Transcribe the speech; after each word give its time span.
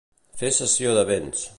Fer 0.39 0.49
cessió 0.61 0.97
de 1.01 1.05
béns. 1.13 1.49